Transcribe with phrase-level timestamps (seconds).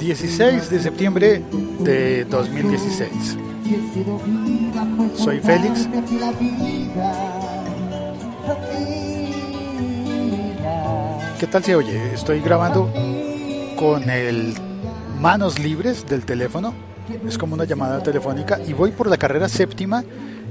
[0.00, 1.42] 16 de septiembre
[1.80, 3.36] de 2016.
[5.14, 5.86] Soy Félix.
[11.38, 12.14] ¿Qué tal se oye?
[12.14, 12.90] Estoy grabando
[13.76, 14.54] con el
[15.20, 16.72] manos libres del teléfono.
[17.28, 20.02] Es como una llamada telefónica y voy por la carrera séptima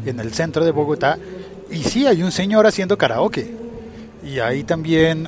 [0.06, 1.18] en el centro de Bogotá
[1.72, 3.52] y sí hay un señor haciendo karaoke
[4.24, 5.28] y hay también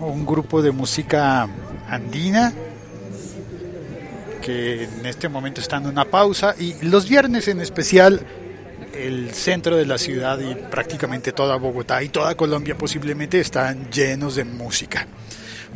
[0.00, 1.48] un grupo de música
[1.88, 2.52] andina
[4.46, 8.24] que en este momento están en una pausa y los viernes en especial
[8.94, 14.36] el centro de la ciudad y prácticamente toda Bogotá y toda Colombia posiblemente están llenos
[14.36, 15.08] de música.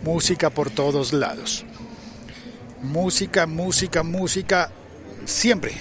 [0.05, 1.65] Música por todos lados.
[2.81, 4.71] Música, música, música,
[5.25, 5.73] siempre,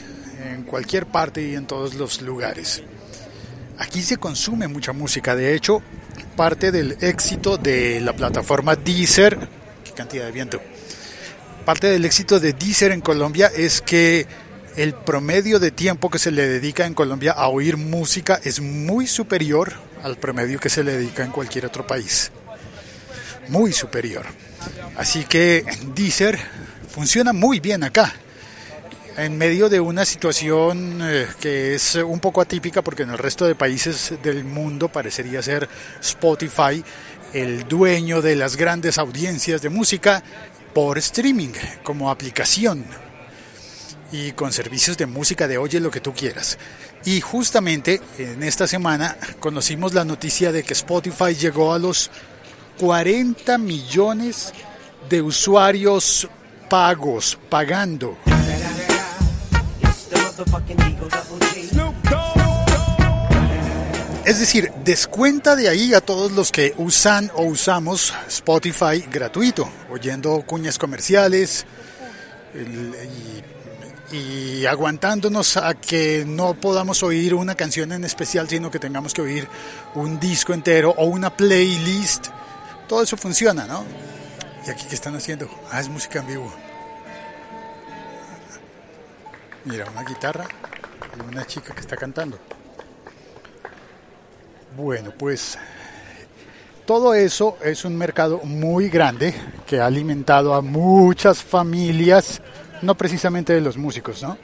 [0.52, 2.82] en cualquier parte y en todos los lugares.
[3.78, 5.84] Aquí se consume mucha música, de hecho,
[6.36, 9.38] parte del éxito de la plataforma Deezer,
[9.86, 10.60] qué cantidad de viento,
[11.70, 14.26] parte del éxito de Deezer en Colombia es que
[14.76, 19.06] el promedio de tiempo que se le dedica en Colombia a oír música es muy
[19.06, 22.32] superior al promedio que se le dedica en cualquier otro país.
[23.50, 24.26] Muy superior.
[24.98, 26.40] Así que Deezer
[26.90, 28.16] funciona muy bien acá
[29.16, 33.46] en medio de una situación eh, que es un poco atípica porque en el resto
[33.46, 35.70] de países del mundo parecería ser
[36.02, 36.84] Spotify
[37.32, 40.24] el dueño de las grandes audiencias de música
[40.74, 41.54] por streaming
[41.84, 42.86] como aplicación
[44.12, 46.58] y con servicios de música de oye lo que tú quieras.
[47.06, 52.12] Y justamente en esta semana conocimos la noticia de que Spotify llegó a los
[52.80, 54.54] 40 millones
[55.10, 56.28] de usuarios
[56.70, 58.18] pagos, pagando.
[64.26, 70.44] Es decir, descuenta de ahí a todos los que usan o usamos Spotify gratuito, oyendo
[70.46, 71.66] cuñas comerciales
[74.12, 79.22] y, aguantándonos a que no podamos oír una canción en especial, sino que tengamos que
[79.22, 79.48] oír
[79.96, 82.28] un disco entero o una playlist.
[82.88, 83.86] Todo eso funciona, ¿no?
[84.68, 85.50] ¿Y aquí qué están haciendo?
[85.72, 86.54] Ah, es música en vivo.
[89.66, 90.46] Mira, una guitarra
[91.18, 92.40] y una chica que está cantando.
[94.76, 95.58] Bueno, pues
[96.86, 99.34] todo eso es un mercado muy grande
[99.66, 102.42] que ha alimentado a muchas familias,
[102.82, 104.38] no precisamente de los músicos, ¿no?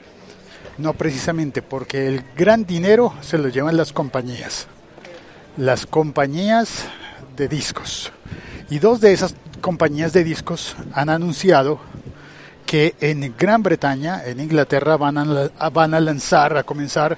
[0.78, 4.66] No precisamente porque el gran dinero se lo llevan las compañías,
[5.56, 6.84] las compañías
[7.36, 8.12] de discos.
[8.68, 11.80] Y dos de esas compañías de discos han anunciado
[12.66, 17.16] que en Gran Bretaña, en Inglaterra, van a, van a lanzar, a comenzar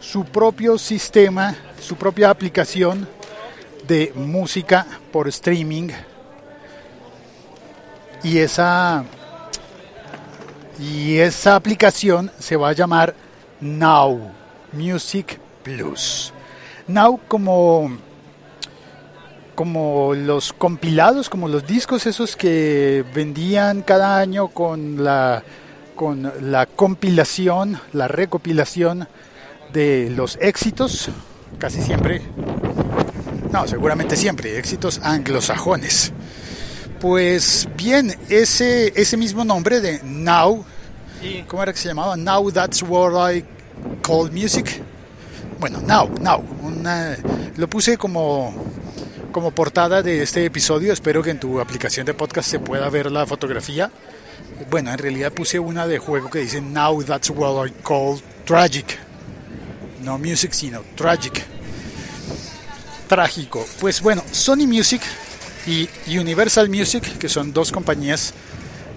[0.00, 1.54] su propio sistema,
[1.84, 3.06] su propia aplicación
[3.86, 5.90] de música por streaming.
[8.22, 9.04] Y esa,
[10.78, 13.14] y esa aplicación se va a llamar
[13.60, 14.32] Now
[14.72, 16.32] Music Plus.
[16.88, 17.98] Now como
[19.54, 25.44] como los compilados, como los discos esos que vendían cada año con la,
[25.94, 29.06] con la compilación, la recopilación
[29.72, 31.08] de los éxitos,
[31.58, 32.22] casi siempre,
[33.52, 36.12] no, seguramente siempre, éxitos anglosajones.
[37.00, 40.64] Pues bien, ese, ese mismo nombre de Now,
[41.48, 42.16] ¿cómo era que se llamaba?
[42.16, 43.44] Now That's What I
[44.02, 44.80] Call Music.
[45.60, 46.42] Bueno, Now, Now,
[47.56, 48.54] lo puse como
[49.34, 50.92] como portada de este episodio.
[50.92, 53.90] Espero que en tu aplicación de podcast se pueda ver la fotografía.
[54.70, 59.03] Bueno, en realidad puse una de juego que dice Now That's What I Call Tragic.
[60.04, 61.42] No music, sino tragic.
[63.08, 63.66] Trágico.
[63.80, 65.00] Pues bueno, Sony Music
[65.66, 65.88] y
[66.18, 68.34] Universal Music, que son dos compañías,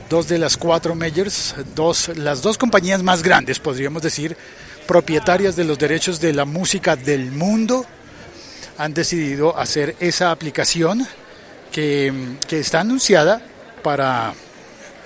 [0.10, 4.36] dos de las cuatro majors, dos, las dos compañías más grandes, podríamos decir,
[4.86, 7.86] propietarias de los derechos de la música del mundo
[8.78, 11.08] han decidido hacer esa aplicación
[11.72, 13.42] que, está anunciada
[13.84, 14.34] para,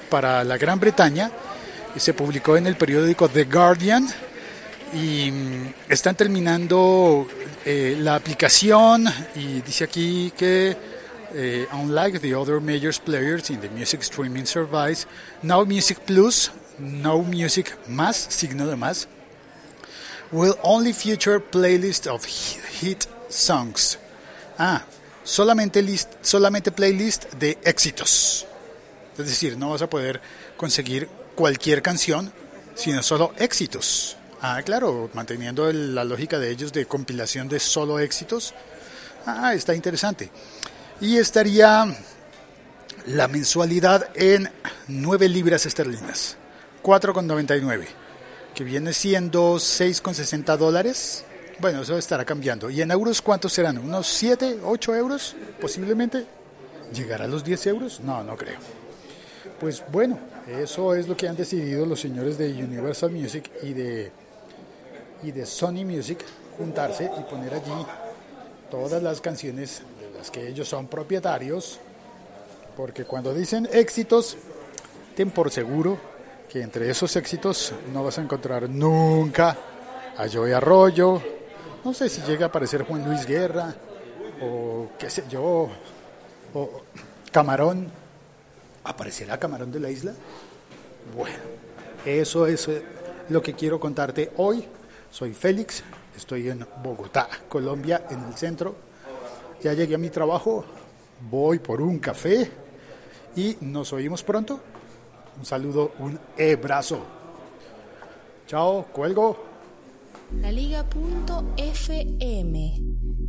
[0.10, 1.32] para la Gran Bretaña.
[1.98, 4.08] Se publicó en el periódico The Guardian
[4.94, 7.28] y mm, están terminando
[7.66, 9.06] eh, la aplicación
[9.36, 10.76] y dice aquí que
[11.34, 15.08] eh, unlike the other major players in the music streaming service,
[15.42, 19.08] Now Music Plus, Now Music más, signo de más,
[20.32, 23.98] will only feature playlist of hit songs.
[24.58, 24.84] Ah,
[25.24, 28.46] solamente, list, solamente playlist de éxitos.
[29.18, 30.22] Es decir, no vas a poder
[30.58, 32.32] conseguir cualquier canción,
[32.76, 34.18] sino solo éxitos.
[34.44, 38.56] Ah, claro, manteniendo la lógica de ellos de compilación de solo éxitos.
[39.28, 40.32] Ah, está interesante.
[41.00, 41.86] Y estaría
[43.06, 44.50] la mensualidad en
[44.88, 46.38] 9 libras esterlinas,
[46.82, 47.86] 4,99,
[48.56, 51.24] que viene siendo 6,60 dólares.
[51.60, 52.72] Bueno, eso estará cambiando.
[52.72, 53.78] ¿Y en euros cuántos serán?
[53.78, 55.36] ¿Unos 7, 8 euros?
[55.60, 56.26] Posiblemente.
[56.92, 58.00] ¿Llegará a los 10 euros?
[58.00, 58.58] No, no creo.
[59.60, 60.18] Pues bueno,
[60.48, 64.12] eso es lo que han decidido los señores de Universal Music y de,
[65.24, 66.20] y de Sony Music,
[66.58, 67.86] juntarse y poner allí
[68.70, 71.80] todas las canciones de las que ellos son propietarios,
[72.76, 74.38] porque cuando dicen éxitos,
[75.16, 75.98] ten por seguro
[76.50, 79.58] que entre esos éxitos no vas a encontrar nunca
[80.18, 81.22] a Joey Arroyo,
[81.84, 83.74] no sé si llega a aparecer Juan Luis Guerra,
[84.42, 85.70] o qué sé yo,
[86.54, 86.70] o
[87.32, 87.88] Camarón,
[88.84, 90.14] ¿aparecerá Camarón de la isla?
[91.16, 91.38] Bueno,
[92.06, 92.84] eso es eh,
[93.30, 94.66] lo que quiero contarte hoy.
[95.12, 95.84] Soy Félix,
[96.16, 98.76] estoy en Bogotá, Colombia, en el centro.
[99.62, 100.64] Ya llegué a mi trabajo,
[101.30, 102.50] voy por un café
[103.36, 104.60] y nos oímos pronto.
[105.38, 107.02] Un saludo, un abrazo.
[108.48, 109.38] Chao, cuelgo.
[110.40, 110.92] La Liga.fm.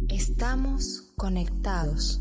[0.08, 2.20] Estamos conectados.